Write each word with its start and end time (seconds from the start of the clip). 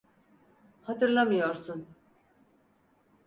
Hatırlamıyorsun. 0.83 1.87